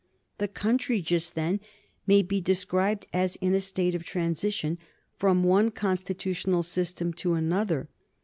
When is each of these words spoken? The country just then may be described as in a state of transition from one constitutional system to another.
The 0.39 0.47
country 0.47 0.99
just 0.99 1.35
then 1.35 1.59
may 2.07 2.23
be 2.23 2.41
described 2.41 3.05
as 3.13 3.35
in 3.35 3.53
a 3.53 3.59
state 3.59 3.93
of 3.93 4.03
transition 4.03 4.79
from 5.15 5.43
one 5.43 5.69
constitutional 5.69 6.63
system 6.63 7.13
to 7.13 7.35
another. 7.35 7.87